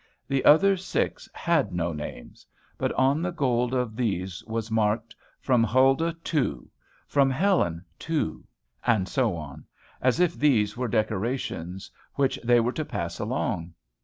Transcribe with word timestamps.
The 0.27 0.43
other 0.45 0.77
six 0.77 1.29
had 1.31 1.71
no 1.71 1.93
names; 1.93 2.47
but 2.75 2.91
on 2.93 3.21
the 3.21 3.29
gold 3.31 3.71
of 3.75 3.95
these 3.95 4.43
was 4.45 4.71
marked, 4.71 5.15
"From 5.39 5.63
Huldah, 5.63 6.13
to" 6.13 6.67
"From 7.13 7.29
Helen, 7.29 7.85
to" 7.99 8.43
and 8.87 9.07
so 9.07 9.35
on, 9.35 9.63
as 10.01 10.19
if 10.19 10.33
these 10.33 10.75
were 10.75 10.87
decorations 10.87 11.91
which 12.15 12.39
they 12.43 12.59
were 12.59 12.71
to 12.73 12.83
pass 12.83 13.19
along. 13.19 13.75